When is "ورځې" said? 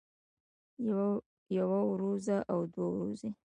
2.97-3.29